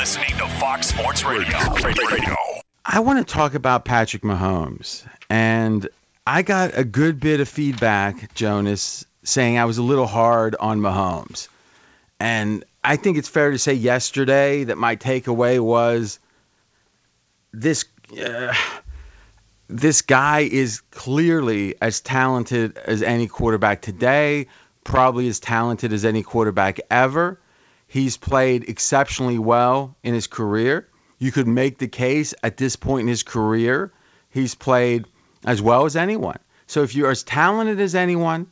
[0.00, 1.58] listening to Fox Sports Radio.
[1.84, 2.34] Radio.
[2.86, 5.06] I want to talk about Patrick Mahomes.
[5.28, 5.86] And
[6.26, 10.80] I got a good bit of feedback, Jonas, saying I was a little hard on
[10.80, 11.48] Mahomes.
[12.18, 16.18] And I think it's fair to say yesterday that my takeaway was
[17.52, 17.84] this
[18.18, 18.54] uh,
[19.68, 24.46] this guy is clearly as talented as any quarterback today,
[24.82, 27.38] probably as talented as any quarterback ever.
[27.90, 30.86] He's played exceptionally well in his career.
[31.18, 33.92] You could make the case at this point in his career,
[34.28, 35.06] he's played
[35.44, 36.38] as well as anyone.
[36.68, 38.46] So if you're as talented as anyone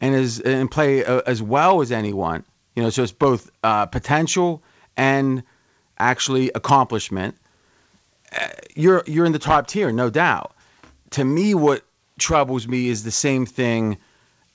[0.00, 3.86] and as and play uh, as well as anyone, you know, so it's both uh,
[3.86, 4.64] potential
[4.96, 5.44] and
[5.96, 7.36] actually accomplishment.
[8.36, 10.56] Uh, you're you're in the top tier, no doubt.
[11.10, 11.84] To me, what
[12.18, 13.98] troubles me is the same thing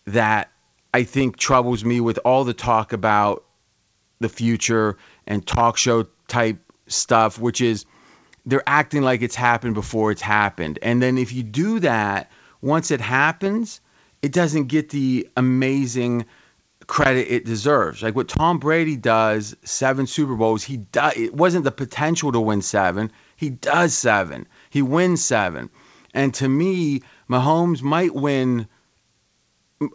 [0.06, 0.52] that
[0.94, 3.46] I think troubles me with all the talk about
[4.20, 7.86] the future and talk show type stuff, which is
[8.46, 10.80] they're acting like it's happened before it's happened.
[10.82, 13.82] And then if you do that, once it happens,
[14.22, 16.26] it doesn't get the amazing
[16.88, 18.02] credit it deserves.
[18.02, 22.40] Like what Tom Brady does, seven Super Bowls, he does it wasn't the potential to
[22.40, 23.12] win seven.
[23.36, 24.48] He does seven.
[24.70, 25.70] He wins seven.
[26.14, 28.68] And to me, Mahomes might win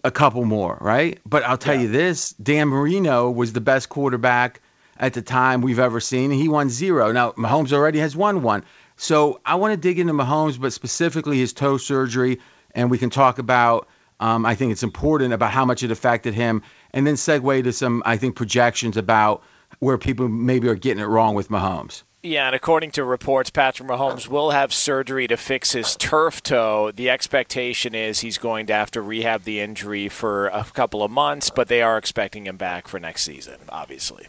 [0.04, 1.18] a couple more, right?
[1.26, 1.82] But I'll tell yeah.
[1.82, 4.60] you this, Dan Marino was the best quarterback
[4.96, 6.30] at the time we've ever seen.
[6.30, 7.12] He won zero.
[7.12, 8.64] Now Mahomes already has won one.
[8.96, 12.40] So I want to dig into Mahomes, but specifically his toe surgery,
[12.74, 13.88] and we can talk about.
[14.20, 17.72] Um, I think it's important about how much it affected him, and then segue to
[17.72, 19.42] some I think projections about
[19.80, 22.04] where people maybe are getting it wrong with Mahomes.
[22.24, 26.92] Yeah, and according to reports, Patrick Mahomes will have surgery to fix his turf toe.
[26.94, 31.10] The expectation is he's going to have to rehab the injury for a couple of
[31.10, 34.28] months, but they are expecting him back for next season, obviously.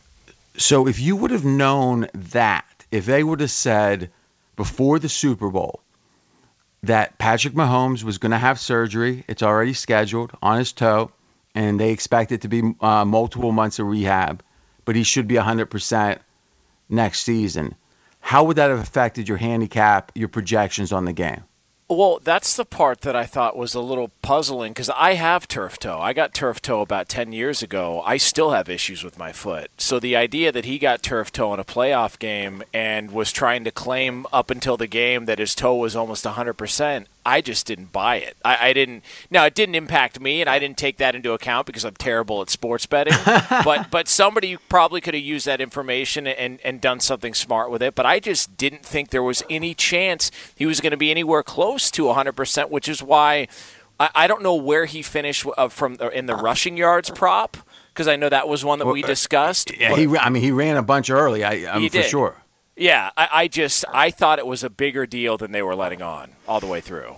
[0.57, 4.09] So if you would have known that, if they would have said
[4.55, 5.79] before the Super Bowl
[6.81, 11.11] that Patrick Mahomes was going to have surgery, it's already scheduled on his toe,
[11.53, 14.41] and they expect it to be uh, multiple months of rehab,
[14.83, 16.17] but he should be 100%
[16.89, 17.75] next season.
[18.23, 21.43] How would that have affected your handicap, your projections on the game?
[21.89, 25.77] Well, that's the part that I thought was a little puzzling because I have turf
[25.77, 25.99] toe.
[25.99, 28.01] I got turf toe about 10 years ago.
[28.03, 29.69] I still have issues with my foot.
[29.77, 33.65] So the idea that he got turf toe in a playoff game and was trying
[33.65, 37.91] to claim up until the game that his toe was almost 100%, I just didn't
[37.91, 38.35] buy it.
[38.43, 39.03] I, I, didn't.
[39.29, 42.41] Now it didn't impact me, and I didn't take that into account because I'm terrible
[42.41, 43.13] at sports betting.
[43.49, 47.81] but but somebody probably could have used that information and and done something smart with
[47.81, 47.95] it.
[47.95, 51.43] But I just didn't think there was any chance he was going to be anywhere
[51.43, 53.47] close to 100, percent which is why
[53.99, 57.57] I, I, don't know where he finished uh, from in the rushing yards prop
[57.93, 59.75] because I know that was one that we uh, discussed.
[59.77, 60.17] Yeah, he.
[60.17, 61.43] I mean, he ran a bunch early.
[61.43, 62.42] I, I'm for sure.
[62.75, 66.01] Yeah, I, I just I thought it was a bigger deal than they were letting
[66.01, 67.15] on all the way through.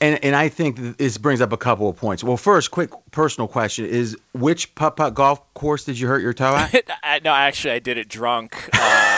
[0.00, 2.24] And and I think this brings up a couple of points.
[2.24, 6.32] Well, first, quick personal question is which putt putt golf course did you hurt your
[6.32, 6.88] toe at?
[7.24, 8.68] no, actually, I did it drunk.
[8.72, 9.11] Uh,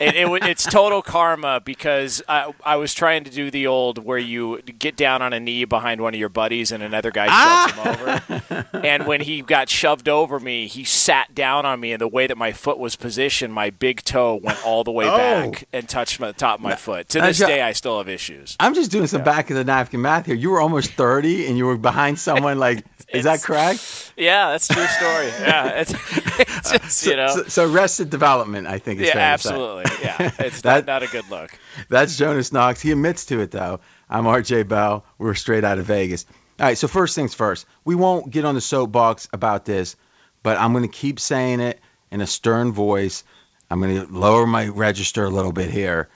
[0.00, 4.18] it, it, it's total karma because I, I, was trying to do the old where
[4.18, 7.32] you get down on a knee behind one of your buddies and another guy shoves
[7.34, 8.20] ah!
[8.48, 8.66] him over.
[8.86, 12.26] and when he got shoved over me, he sat down on me, and the way
[12.26, 15.16] that my foot was positioned, my big toe went all the way oh.
[15.16, 17.08] back and touched the top of my foot.
[17.10, 18.56] To this day, I still have issues.
[18.60, 19.24] I'm just doing some yeah.
[19.24, 20.34] back of the napkin math here.
[20.34, 22.84] You were almost 30, and you were behind someone like.
[23.08, 24.12] is that correct?
[24.16, 25.26] Yeah, that's true story.
[25.40, 25.92] Yeah, it's,
[26.38, 27.28] it's just, so, you know.
[27.28, 29.00] So, so, arrested development, I think.
[29.00, 29.79] yeah, absolutely.
[30.02, 31.56] Yeah, it's that, not, not a good look.
[31.88, 32.80] That's Jonas Knox.
[32.80, 33.80] He admits to it though.
[34.08, 35.04] I'm RJ Bell.
[35.18, 36.26] We're straight out of Vegas.
[36.58, 36.78] All right.
[36.78, 37.66] So first things first.
[37.84, 39.96] We won't get on the soapbox about this,
[40.42, 41.80] but I'm going to keep saying it
[42.10, 43.24] in a stern voice.
[43.70, 46.08] I'm going to lower my register a little bit here.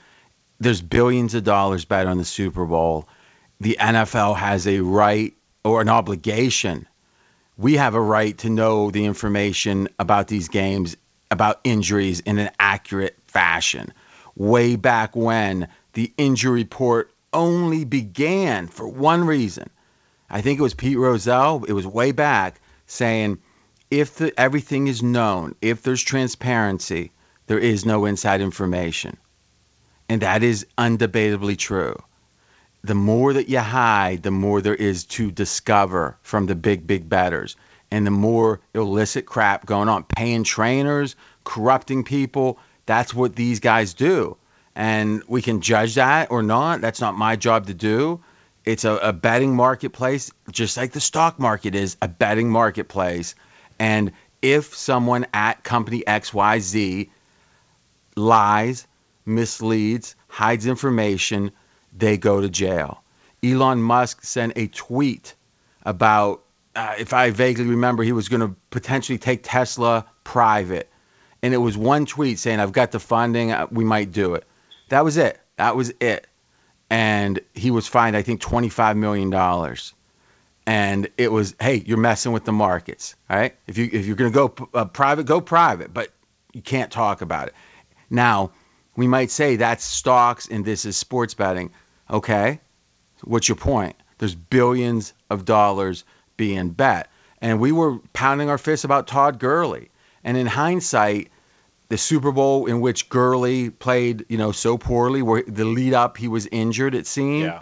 [0.60, 3.08] There's billions of dollars bet on the Super Bowl.
[3.60, 6.86] The NFL has a right or an obligation
[7.56, 10.96] we have a right to know the information about these games,
[11.34, 13.92] about injuries in an accurate fashion.
[14.34, 19.68] Way back when the injury report only began for one reason.
[20.30, 23.38] I think it was Pete Rozelle, it was way back saying
[23.90, 27.12] if the, everything is known, if there's transparency,
[27.46, 29.16] there is no inside information.
[30.08, 31.96] And that is undebatably true
[32.84, 37.08] the more that you hide, the more there is to discover from the big, big
[37.08, 37.56] bettors.
[37.90, 42.58] And the more illicit crap going on, paying trainers, corrupting people.
[42.86, 44.36] That's what these guys do.
[44.74, 46.80] And we can judge that or not.
[46.80, 48.20] That's not my job to do.
[48.64, 53.34] It's a, a betting marketplace, just like the stock market is a betting marketplace.
[53.78, 57.10] And if someone at company XYZ
[58.16, 58.86] lies,
[59.26, 61.52] misleads, hides information,
[61.96, 63.02] they go to jail.
[63.42, 65.34] Elon Musk sent a tweet
[65.84, 66.42] about,
[66.74, 70.90] uh, if I vaguely remember, he was going to potentially take Tesla private.
[71.44, 74.44] And it was one tweet saying, I've got the funding, uh, we might do it.
[74.88, 75.38] That was it.
[75.56, 76.26] That was it.
[76.88, 79.30] And he was fined, I think, $25 million
[80.66, 83.54] and it was, hey, you're messing with the markets, all right?
[83.66, 86.08] If you if you're going to go uh, private, go private, but
[86.52, 87.54] you can't talk about it.
[88.08, 88.52] Now,
[88.96, 91.72] we might say that's stocks and this is sports betting.
[92.08, 92.60] Okay,
[93.22, 93.96] what's your point?
[94.18, 96.04] There's billions of dollars
[96.36, 97.10] being bet,
[97.40, 99.90] and we were pounding our fists about Todd Gurley,
[100.22, 101.30] and in hindsight.
[101.94, 106.16] The Super Bowl in which Gurley played, you know, so poorly, where the lead up
[106.16, 107.44] he was injured, it seemed.
[107.44, 107.60] Yeah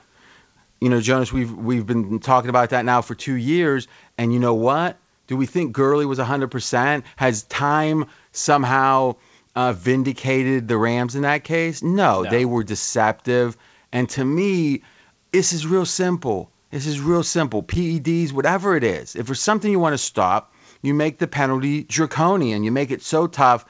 [0.80, 3.86] you know, Jonas, we've we've been talking about that now for two years,
[4.18, 4.96] and you know what?
[5.28, 7.04] Do we think Gurley was 100%?
[7.14, 9.14] Has time somehow
[9.54, 11.82] uh, vindicated the Rams in that case?
[11.84, 12.30] No, No.
[12.30, 13.56] they were deceptive.
[13.92, 14.82] And to me,
[15.30, 16.50] this is real simple.
[16.72, 17.62] This is real simple.
[17.62, 21.84] PEDs, whatever it is, if there's something you want to stop, you make the penalty
[21.84, 22.64] draconian.
[22.64, 23.64] You make it so tough.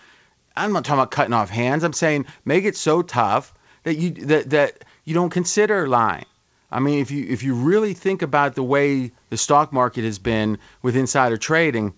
[0.56, 1.84] I'm not talking about cutting off hands.
[1.84, 3.54] I'm saying make it so tough
[3.84, 6.26] that you that that you don't consider lying.
[6.70, 10.19] I mean, if you if you really think about the way the stock market has
[10.19, 11.94] been with insider trading,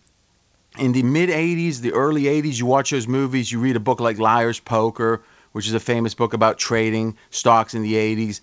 [0.79, 4.01] in the mid 80s, the early 80s, you watch those movies, you read a book
[4.01, 5.23] like Liar's Poker,
[5.53, 8.41] which is a famous book about trading stocks in the 80s.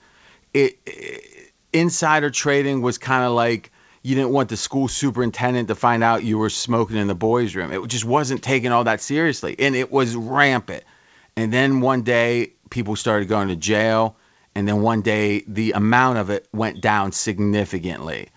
[0.54, 3.72] It, it insider trading was kind of like
[4.02, 7.56] you didn't want the school superintendent to find out you were smoking in the boys'
[7.56, 7.72] room.
[7.72, 10.84] It just wasn't taken all that seriously, and it was rampant.
[11.36, 14.16] And then one day, people started going to jail
[14.56, 18.30] and then one day the amount of it went down significantly.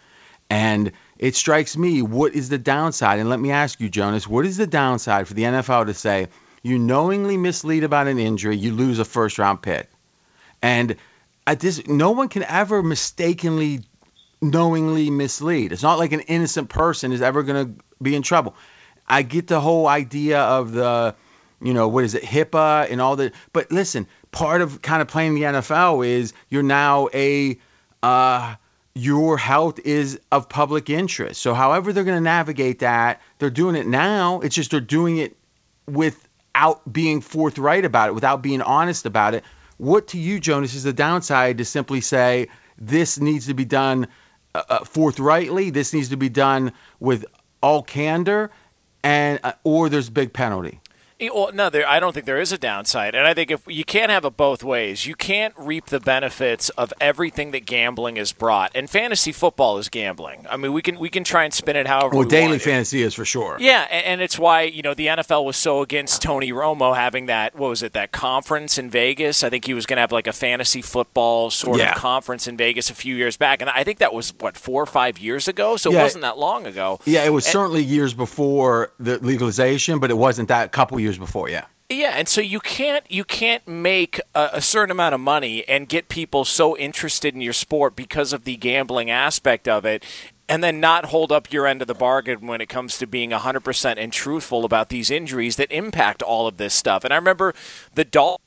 [0.50, 3.18] And it strikes me, what is the downside?
[3.18, 6.28] And let me ask you, Jonas, what is the downside for the NFL to say
[6.62, 9.88] you knowingly mislead about an injury, you lose a first round pick?
[10.62, 10.96] And
[11.46, 13.82] at this, no one can ever mistakenly,
[14.50, 15.72] knowingly mislead.
[15.72, 18.54] It's not like an innocent person is ever going to be in trouble.
[19.06, 21.14] I get the whole idea of the,
[21.60, 23.34] you know, what is it, HIPAA and all that.
[23.52, 27.58] But listen, part of kind of playing the NFL is you're now a
[28.02, 28.54] uh,
[28.94, 31.40] your health is of public interest.
[31.40, 34.40] So however they're going to navigate that, they're doing it now.
[34.40, 35.36] It's just they're doing it
[35.86, 39.44] without being forthright about it, without being honest about it.
[39.76, 42.48] What to you, Jonas, is the downside to simply say
[42.78, 44.06] this needs to be done
[44.54, 47.24] uh, uh, forthrightly, this needs to be done with
[47.62, 48.50] all candor,
[49.02, 50.80] and uh, or there's big penalty.
[51.32, 53.84] Well, no, there, I don't think there is a downside, and I think if you
[53.84, 58.32] can't have it both ways, you can't reap the benefits of everything that gambling has
[58.32, 58.72] brought.
[58.74, 60.46] And fantasy football is gambling.
[60.50, 62.10] I mean, we can we can try and spin it however.
[62.16, 63.56] Well, we daily fantasy is for sure.
[63.60, 67.26] Yeah, and, and it's why you know the NFL was so against Tony Romo having
[67.26, 69.42] that what was it that conference in Vegas?
[69.44, 71.92] I think he was going to have like a fantasy football sort Yeah.
[71.92, 74.82] of conference in Vegas a few years back, and I think that was what four
[74.82, 75.76] or five years ago.
[75.76, 76.00] So Yeah.
[76.00, 77.00] it wasn't that long ago.
[77.04, 81.13] Yeah, it was And- certainly years before the legalization, but it wasn't that couple years
[81.18, 81.48] before.
[81.48, 81.66] Yeah.
[81.90, 85.86] Yeah, and so you can't you can't make a, a certain amount of money and
[85.86, 90.02] get people so interested in your sport because of the gambling aspect of it,
[90.48, 93.30] and then not hold up your end of the bargain when it comes to being
[93.30, 97.04] 100% and truthful about these injuries that impact all of this stuff.
[97.04, 97.54] And I remember
[97.94, 98.40] the Dolphins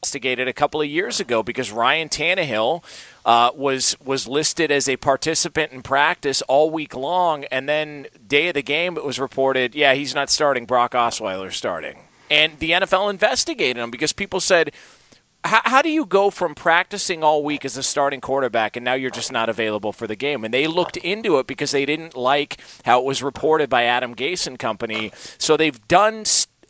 [0.00, 2.84] investigated a couple of years ago because Ryan Tannehill
[3.24, 8.48] uh, was was listed as a participant in practice all week long, and then day
[8.48, 10.66] of the game it was reported, yeah, he's not starting.
[10.66, 11.98] Brock Osweiler starting,
[12.30, 14.72] and the NFL investigated him because people said.
[15.44, 18.94] How, how do you go from practicing all week as a starting quarterback and now
[18.94, 20.44] you're just not available for the game?
[20.44, 24.16] And they looked into it because they didn't like how it was reported by Adam
[24.16, 25.12] Gase and company.
[25.38, 26.24] So they've done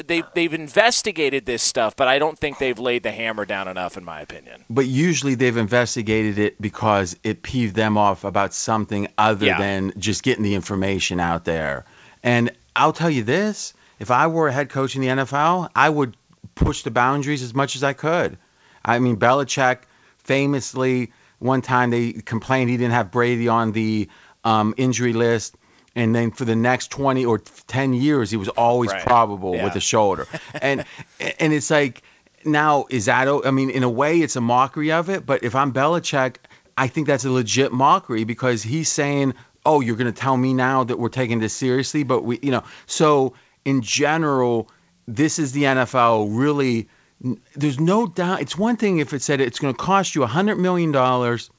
[0.07, 3.97] they've they've investigated this stuff, but I don't think they've laid the hammer down enough,
[3.97, 4.63] in my opinion.
[4.69, 9.59] But usually they've investigated it because it peeved them off about something other Yeah.
[9.59, 11.87] than just getting the information out there.
[12.23, 15.89] And I'll tell you this if I were a head coach in the NFL, I
[15.89, 16.17] would
[16.55, 18.39] push the boundaries as much as I could.
[18.85, 19.79] I mean, Belichick
[20.19, 24.09] famously, one time they complained he didn't have Brady on the
[24.45, 25.57] um, injury list.
[25.95, 29.03] And then for the next 20 or 10 years, he was always Right.
[29.03, 29.65] probable Yeah.
[29.65, 30.27] with a shoulder.
[30.63, 30.85] And
[31.41, 32.03] and it's like,
[32.45, 33.27] now is that?
[33.45, 35.27] I mean, in a way, it's a mockery of it.
[35.27, 36.37] But if I'm Belichick,
[36.77, 39.35] I think that's a legit mockery because he's saying,
[39.67, 42.53] "Oh, you're going to tell me now that we're taking this seriously." But we, you
[42.53, 43.35] know, so
[43.69, 44.71] in general,
[45.07, 46.29] this is the NFL.
[46.31, 46.89] Really,
[47.55, 48.41] there's no doubt.
[48.41, 51.51] It's one thing if it said it's going to cost you a hundred million dollars,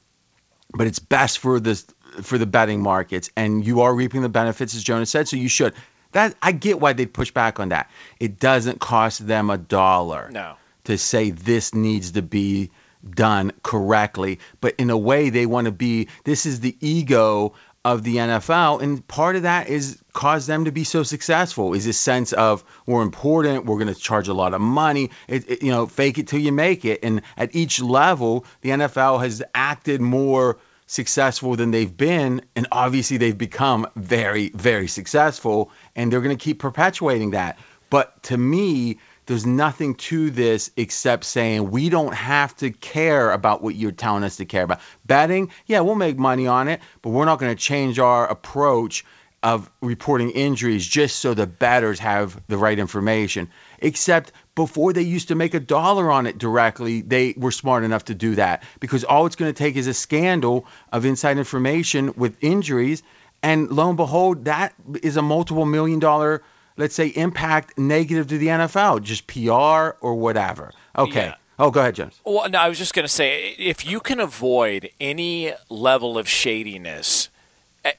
[0.74, 1.86] but it's best for this
[2.24, 5.28] for the betting markets, and you are reaping the benefits, as Jonas said.
[5.28, 5.74] So you should.
[6.14, 7.92] That I get why they'd push back on that.
[8.20, 10.56] It doesn't cost them a dollar No.
[10.86, 12.72] to say this needs to be
[13.08, 16.08] done correctly, but in a way they want to be.
[16.24, 17.54] This is the ego
[17.90, 21.74] of the NFL, and part of that is cause them to be so successful.
[21.74, 25.10] Is this sense of we're important, we're going to charge a lot of money.
[25.28, 27.00] It, it, you know, fake it till you make it.
[27.02, 33.18] And at each level, the NFL has acted more successful than they've been, and obviously
[33.18, 37.58] they've become very, very successful, and they're going to keep perpetuating that.
[37.90, 43.62] But to me, there's nothing to this except saying we don't have to care about
[43.62, 44.80] what you're telling us to care about.
[45.06, 49.06] Betting, yeah, we'll make money on it, but we're not going to change our approach
[49.44, 53.52] of reporting injuries just so the batters have the right information.
[53.78, 58.06] Except before they used to make a dollar on it directly, they were smart enough
[58.06, 62.16] to do that because all it's going to take is a scandal of inside information
[62.18, 63.04] with injuries.
[63.44, 66.42] And lo and behold, that is a multiple million dollar
[66.78, 70.72] let's say, impact negative to the NFL, just PR or whatever.
[70.98, 71.28] Okay.
[71.28, 71.36] Yeah.
[71.60, 72.20] Oh, go ahead, James.
[72.24, 76.28] Well, no, I was just going to say if you can avoid any level of
[76.28, 77.30] shadiness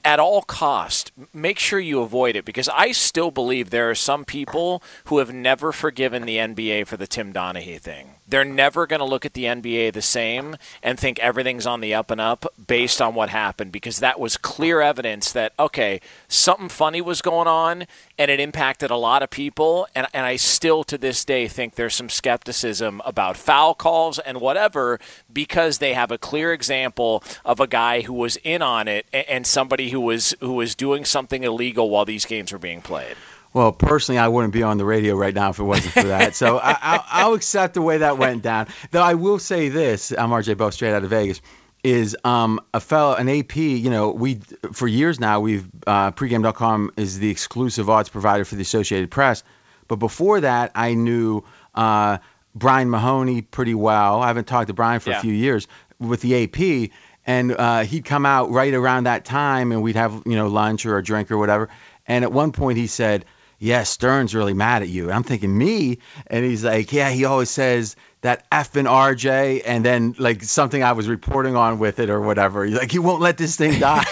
[0.05, 4.25] at all cost, make sure you avoid it because I still believe there are some
[4.25, 8.15] people who have never forgiven the NBA for the Tim Donaghy thing.
[8.27, 11.93] They're never going to look at the NBA the same and think everything's on the
[11.93, 16.69] up and up based on what happened because that was clear evidence that okay, something
[16.69, 17.85] funny was going on
[18.21, 21.73] and it impacted a lot of people and and I still to this day think
[21.73, 24.99] there's some skepticism about foul calls and whatever
[25.33, 29.27] because they have a clear example of a guy who was in on it and,
[29.27, 33.15] and somebody who was who was doing something illegal while these games were being played.
[33.53, 36.35] Well, personally, I wouldn't be on the radio right now if it wasn't for that.
[36.35, 38.67] So I, I'll, I'll accept the way that went down.
[38.91, 41.41] Though I will say this: I'm RJ Bell, straight out of Vegas.
[41.83, 43.55] Is um, a fellow an AP?
[43.55, 44.35] You know, we
[44.71, 49.43] for years now we've uh, pregame.com is the exclusive odds provider for the Associated Press.
[49.87, 52.19] But before that, I knew uh,
[52.53, 54.21] Brian Mahoney pretty well.
[54.21, 55.17] I haven't talked to Brian for Yeah.
[55.17, 55.67] a few years
[55.99, 56.91] with the AP,
[57.25, 60.85] and uh, he'd come out right around that time, and we'd have you know lunch
[60.85, 61.69] or a drink or whatever.
[62.07, 63.25] And at one point, he said,
[63.61, 67.25] "Yeah, Stern's really mad at you." And I'm thinking, "Me?" And he's like, "Yeah, he
[67.25, 71.99] always says that F and RJ, and then like something I was reporting on with
[71.99, 72.65] it or whatever.
[72.65, 74.03] He's like, he won't let this thing die."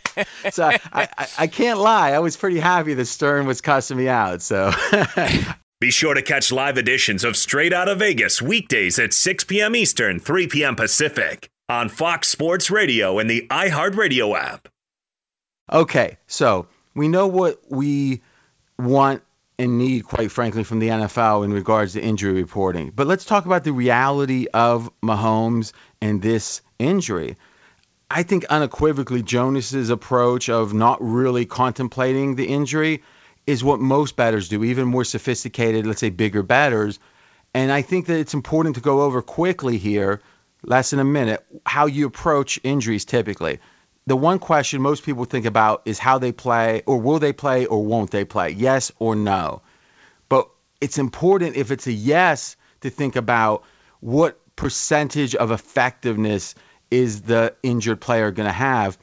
[0.52, 2.12] so I, I, I can't lie.
[2.12, 4.42] I was pretty happy that Stern was cussing me out.
[4.42, 4.70] So.
[5.80, 9.76] Be sure to catch live editions of Straight Out of Vegas weekdays at 6 p.m.
[9.76, 10.74] Eastern, 3 p.m.
[10.74, 14.66] Pacific on Fox Sports Radio and the iHeartRadio app.
[15.72, 18.22] Okay, so we know what we
[18.78, 19.22] want
[19.58, 22.92] and need, quite frankly, from the NFL in regards to injury reporting.
[22.94, 27.36] But let's talk about the reality of Mahomes and this injury.
[28.10, 33.02] I think unequivocally Jonas's approach of not really contemplating the injury
[33.46, 36.98] is what most batters do, even more sophisticated, let's say bigger batters.
[37.52, 40.20] And I think that it's important to go over quickly here,
[40.62, 43.58] less than a minute, how you approach injuries typically.
[44.08, 47.66] The one question most people think about is how they play, or will they play,
[47.66, 48.52] or won't they play?
[48.52, 49.60] Yes or no.
[50.30, 50.48] But
[50.80, 53.64] it's important if it's a yes to think about
[54.00, 56.54] what percentage of effectiveness
[56.90, 58.96] is the injured player going to have.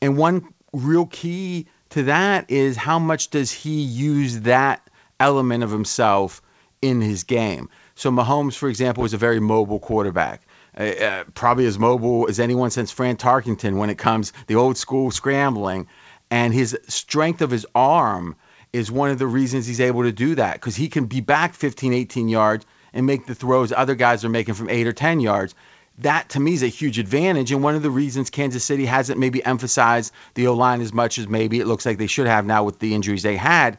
[0.00, 4.80] And one real key to that is how much does he use that
[5.18, 6.40] element of himself
[6.80, 7.68] in his game.
[7.96, 10.45] So Mahomes, for example, is a very mobile quarterback.
[10.78, 14.76] Uh, uh, probably as mobile as anyone since Fran Tarkenton when it comes the old
[14.76, 15.88] school scrambling,
[16.30, 18.36] and his strength of his arm
[18.74, 21.54] is one of the reasons he's able to do that because he can be back
[21.54, 25.20] 15, 18 yards and make the throws other guys are making from eight or 10
[25.20, 25.54] yards.
[25.98, 29.18] That to me is a huge advantage, and one of the reasons Kansas City hasn't
[29.18, 32.44] maybe emphasized the O line as much as maybe it looks like they should have
[32.44, 33.78] now with the injuries they had.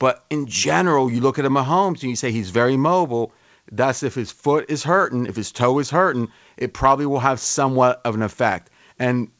[0.00, 3.32] But in general, you look at a Mahomes and you say he's very mobile.
[3.70, 7.40] Thus, if his foot is hurting, if his toe is hurting, it probably will have
[7.40, 8.70] somewhat of an effect.
[8.98, 9.30] And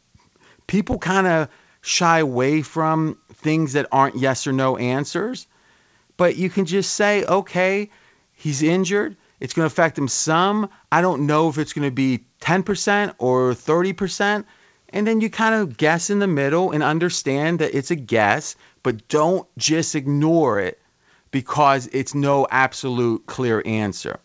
[0.67, 1.49] people kind of
[1.83, 5.47] shy away from things that aren't yes or no answers.
[6.17, 7.91] But you can just say, okay,
[8.33, 9.17] he's injured.
[9.41, 10.71] It's going to affect him some.
[10.91, 14.45] I don't know if it's going to be 10% or 30%.
[14.89, 18.57] And then you kind of guess in the middle and understand that it's a guess,
[18.83, 20.81] but don't just ignore it
[21.35, 24.21] because it's no absolute clear answer.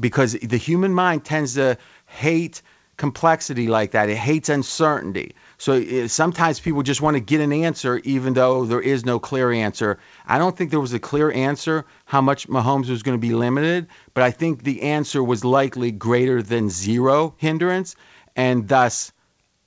[0.00, 2.62] Because the human mind tends to hate
[2.96, 4.08] complexity like that.
[4.08, 5.34] It hates uncertainty.
[5.58, 9.18] So uh, sometimes people just want to get an answer even though there is no
[9.18, 9.98] clear answer.
[10.26, 13.34] I don't think there was a clear answer how much Mahomes was going to be
[13.34, 17.94] limited, but I think the answer was likely greater than zero hindrance,
[18.36, 19.12] and thus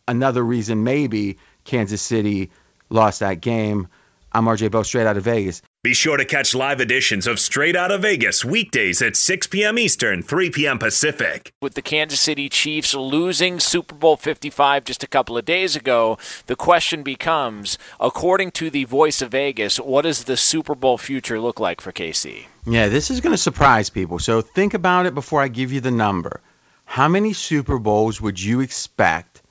[0.08, 2.50] another reason maybe Kansas City
[2.90, 3.88] lost that game.
[4.32, 5.62] I'm RJ Bell, straight out of Vegas.
[5.84, 9.78] Be sure to catch live editions of Straight Out of Vegas weekdays at 6 p.m.
[9.78, 10.80] Eastern, 3 p.m.
[10.80, 11.52] Pacific.
[11.62, 16.18] With the Kansas City Chiefs losing Super Bowl 55 just a couple of days ago,
[16.48, 21.40] the question becomes according to the voice of Vegas, what does the Super Bowl future
[21.40, 22.46] look like for KC?
[22.66, 24.18] Yeah, this is going to surprise people.
[24.18, 26.42] So think about it before I give you the number.
[26.86, 29.44] How many Super Bowls would you expect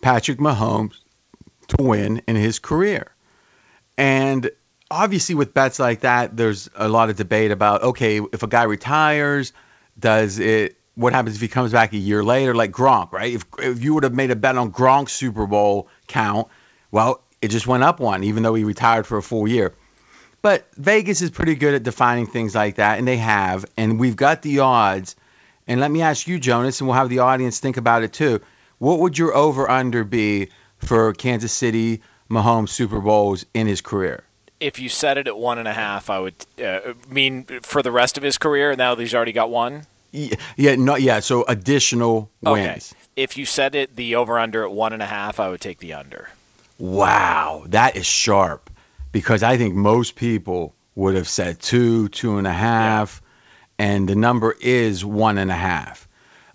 [0.00, 0.94] Patrick Mahomes
[1.68, 3.10] to win in his career?
[3.98, 4.48] And
[4.92, 8.64] obviously with bets like that, there's a lot of debate about okay, if a guy
[8.64, 9.52] retires,
[9.98, 13.32] does it what happens if he comes back a year later, like Gronk, right?
[13.32, 16.48] If if you would have made a bet on Gronk's Super Bowl count,
[16.90, 19.74] well, it just went up one, even though he retired for a full year.
[20.42, 24.16] But Vegas is pretty good at defining things like that, and they have, and we've
[24.16, 25.16] got the odds.
[25.68, 28.40] And let me ask you, Jonas, and we'll have the audience think about it too.
[28.78, 34.24] What would your over under be for Kansas City Mahomes Super Bowls in his career?
[34.62, 37.90] If you set it at one and a half, I would uh, mean for the
[37.90, 38.74] rest of his career.
[38.76, 39.86] Now that he's already got one.
[40.12, 41.20] Yeah, yeah, no, yeah.
[41.20, 42.92] So additional wins.
[42.92, 43.02] Okay.
[43.16, 45.78] If you set it the over under at one and a half, I would take
[45.78, 46.28] the under.
[46.78, 48.70] Wow, that is sharp
[49.10, 53.20] because I think most people would have said two, two and a half,
[53.78, 53.86] yeah.
[53.86, 56.08] and the number is one and a half.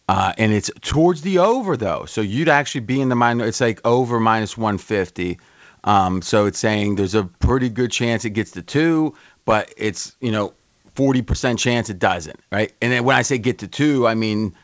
[0.09, 3.47] Uh, and it's towards the over though, so you'd actually be in the minus.
[3.49, 5.39] It's like over minus 150.
[5.83, 9.15] Um, so it's saying there's a pretty good chance it gets to two,
[9.45, 10.53] but it's you know
[10.95, 12.73] 40% chance it doesn't, right?
[12.81, 14.55] And then when I say get to two, I mean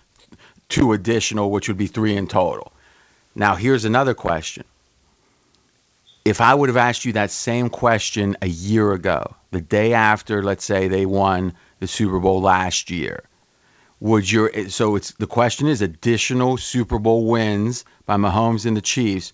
[0.68, 2.74] two additional, which would be three in total.
[3.36, 4.64] Now here's another question.
[6.26, 10.42] If I would have asked you that same question a year ago, the day after,
[10.42, 13.24] let's say they won the Super Bowl last year,
[14.00, 18.82] would your so it's the question is additional Super Bowl wins by Mahomes and the
[18.82, 19.32] Chiefs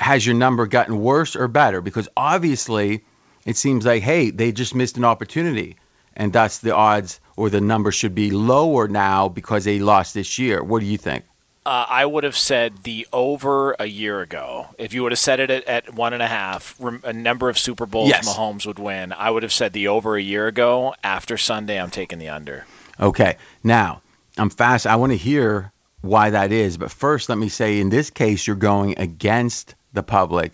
[0.00, 1.82] has your number gotten worse or better?
[1.82, 3.04] Because obviously,
[3.44, 5.76] it seems like, hey, they just missed an opportunity,
[6.16, 10.38] and thus the odds or the number should be lower now because they lost this
[10.38, 10.64] year.
[10.64, 11.24] What do you think?
[11.66, 14.68] Uh, I would have said the over a year ago.
[14.78, 17.58] If you would have set it at, at one and a half, a number of
[17.58, 18.26] Super Bowls yes.
[18.26, 19.12] Mahomes would win.
[19.12, 20.94] I would have said the over a year ago.
[21.04, 22.64] After Sunday, I'm taking the under.
[22.98, 23.36] Okay.
[23.62, 24.00] Now,
[24.38, 24.86] I'm fast.
[24.86, 26.78] I want to hear why that is.
[26.78, 30.52] But first, let me say in this case, you're going against the public,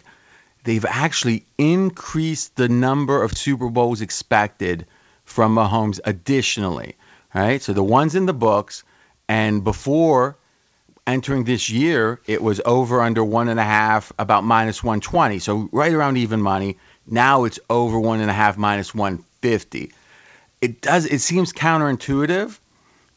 [0.64, 4.86] they've actually increased the number of Super Bowls expected
[5.24, 6.96] from Mahomes additionally.
[7.34, 7.60] Right?
[7.60, 8.82] So the ones in the books,
[9.28, 10.36] and before
[11.06, 15.38] entering this year, it was over under one and a half, about minus 120.
[15.38, 16.78] So right around even money.
[17.06, 19.92] Now it's over one and a half, minus 150.
[20.60, 21.06] It does.
[21.06, 22.58] It seems counterintuitive,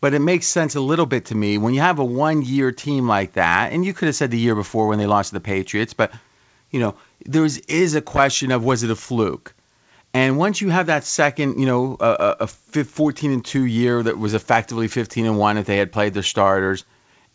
[0.02, 2.72] but it makes sense a little bit to me when you have a one year
[2.72, 5.36] team like that, and you could have said the year before when they lost to
[5.36, 6.12] the Patriots, but
[6.72, 9.56] you know, there is a question of was it a fluke?
[10.14, 14.18] And once you have that second, you know, a, a 14 and 2 year that
[14.18, 16.84] was effectively 15 and 1 if they had played their starters,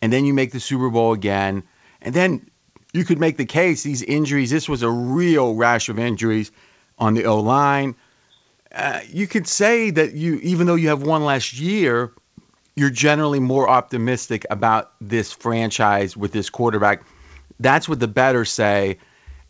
[0.01, 1.63] and then you make the Super Bowl again,
[2.01, 2.49] and then
[2.91, 6.51] you could make the case these injuries, this was a real rash of injuries
[6.97, 7.95] on the O line.
[8.73, 12.11] Uh, you could say that you, even though you have one last year,
[12.75, 17.03] you're generally more optimistic about this franchise with this quarterback.
[17.59, 18.97] That's what the bettors say.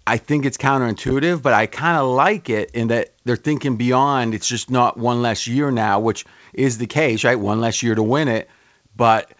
[0.07, 4.35] I think it's counterintuitive, but I kind of like it in that they're thinking beyond.
[4.35, 7.39] It's just not one less year now, which is the case, right?
[7.39, 8.47] One less year to win it,
[8.95, 9.31] but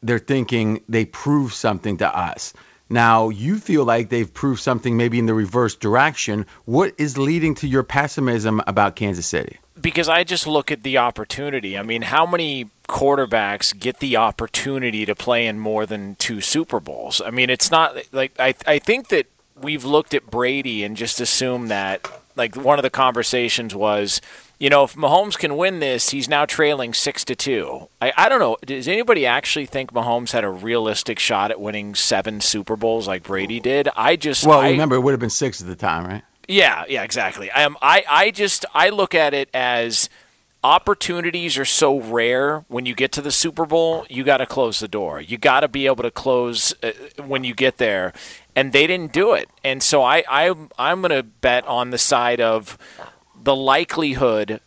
[0.00, 2.54] they're thinking they prove something to us.
[2.88, 6.46] Now, you feel like they've proved something maybe in the reverse direction.
[6.66, 9.58] What is leading to your pessimism about Kansas City?
[9.82, 11.76] Because I just look at the opportunity.
[11.76, 16.80] I mean, how many quarterbacks get the opportunity to play in more than two Super
[16.80, 17.20] Bowls?
[17.20, 19.26] I mean, it's not like I, I think that
[19.60, 24.20] we've looked at Brady and just assumed that, like, one of the conversations was
[24.62, 27.88] you know, if Mahomes can win this, he's now trailing six to two.
[28.00, 28.56] I, I don't know.
[28.64, 33.24] Does anybody actually think Mahomes had a realistic shot at winning seven Super Bowls like
[33.24, 33.88] Brady did?
[33.96, 36.22] I just well, I, remember it would have been six at the time, right?
[36.52, 37.50] Yeah, yeah, exactly.
[37.50, 37.76] I am.
[37.80, 40.10] I I just I look at it as
[40.62, 44.78] opportunities are so rare when you get to the Super Bowl, you got to close
[44.78, 45.20] the door.
[45.20, 46.92] You got to be able to close uh,
[47.24, 48.12] when you get there.
[48.54, 49.48] And they didn't do it.
[49.64, 52.76] And so I, I I'm going to bet on the side of
[53.42, 54.60] the likelihood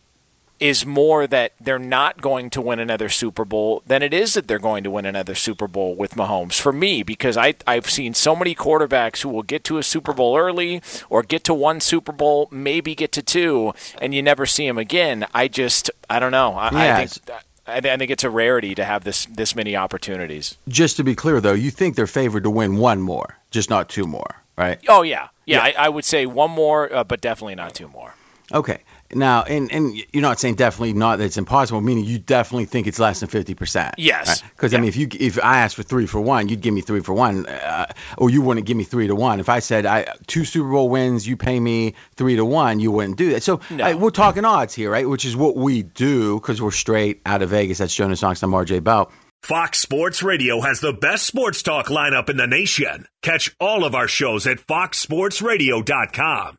[0.58, 4.48] is more that they're not going to win another Super Bowl than it is that
[4.48, 6.60] they're going to win another Super Bowl with Mahomes.
[6.60, 10.12] For me, because I, I've seen so many quarterbacks who will get to a Super
[10.12, 14.46] Bowl early or get to one Super Bowl, maybe get to two, and you never
[14.46, 15.26] see them again.
[15.34, 16.54] I just, I don't know.
[16.54, 17.42] I, yeah, I think.
[17.68, 20.56] I think it's a rarity to have this this many opportunities.
[20.68, 23.88] Just to be clear, though, you think they're favored to win one more, just not
[23.88, 24.78] two more, right?
[24.88, 25.66] Oh yeah, yeah.
[25.66, 25.74] yeah.
[25.76, 28.14] I, I, would say one more, uh, but definitely not two more.
[28.52, 28.78] Okay.
[29.14, 32.86] Now, and and you're not saying definitely not that it's impossible, meaning you definitely think
[32.86, 33.94] it's less than fifty percent.
[33.98, 34.42] Yes.
[34.42, 34.78] Because Yeah.
[34.78, 37.00] I mean, if you if I asked for three for one, you'd give me three
[37.00, 37.86] for one, uh,
[38.18, 39.40] or you wouldn't give me three to one.
[39.40, 42.90] If I said I two Super Bowl wins, you pay me three to one, you
[42.90, 43.42] wouldn't do that.
[43.42, 43.84] So No.
[43.92, 45.08] uh, we're talking odds here, right?
[45.08, 47.78] Which is what we do because we're straight out of Vegas.
[47.78, 48.42] That's Jonas Knox.
[48.42, 49.10] I'm RJ Bell.
[49.42, 53.06] Fox Sports Radio has the best sports talk lineup in the nation.
[53.22, 56.58] Catch all of our shows at foxsportsradio.com.